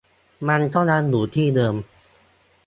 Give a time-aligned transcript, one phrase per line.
[0.47, 1.75] มันก็ยังอยู่ที่เดิม